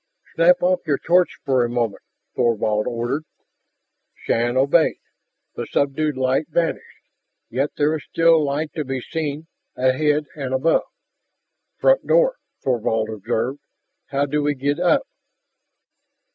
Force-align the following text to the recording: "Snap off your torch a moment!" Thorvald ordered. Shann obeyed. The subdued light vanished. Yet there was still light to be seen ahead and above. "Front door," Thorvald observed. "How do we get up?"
"Snap 0.33 0.63
off 0.63 0.79
your 0.87 0.97
torch 0.97 1.37
a 1.45 1.67
moment!" 1.69 2.01
Thorvald 2.35 2.87
ordered. 2.87 3.23
Shann 4.15 4.57
obeyed. 4.57 4.97
The 5.53 5.67
subdued 5.67 6.17
light 6.17 6.47
vanished. 6.49 7.03
Yet 7.51 7.73
there 7.77 7.91
was 7.91 8.03
still 8.05 8.43
light 8.43 8.71
to 8.73 8.83
be 8.83 8.99
seen 9.01 9.45
ahead 9.75 10.25
and 10.35 10.55
above. 10.55 10.87
"Front 11.77 12.07
door," 12.07 12.37
Thorvald 12.63 13.09
observed. 13.11 13.59
"How 14.07 14.25
do 14.25 14.41
we 14.41 14.55
get 14.55 14.79
up?" 14.79 15.03